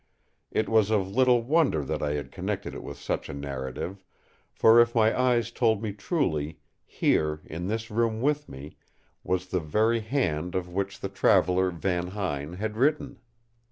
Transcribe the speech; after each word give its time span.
It 0.49 0.67
was 0.67 0.89
of 0.89 1.07
little 1.11 1.43
wonder 1.43 1.83
that 1.85 2.01
I 2.01 2.13
had 2.13 2.31
connected 2.31 2.73
it 2.73 2.81
with 2.81 2.97
such 2.97 3.29
a 3.29 3.35
narrative; 3.35 4.01
for 4.51 4.79
if 4.81 4.95
my 4.95 5.15
eyes 5.15 5.51
told 5.51 5.83
me 5.83 5.93
truly, 5.93 6.57
here, 6.87 7.41
in 7.45 7.67
this 7.67 7.91
room 7.91 8.19
with 8.19 8.49
me, 8.49 8.77
was 9.23 9.45
the 9.49 9.59
very 9.59 9.99
hand 9.99 10.55
of 10.55 10.67
which 10.73 11.01
the 11.01 11.07
traveller 11.09 11.69
Van 11.69 12.07
Huyn 12.09 12.53
had 12.53 12.77
written. 12.77 13.19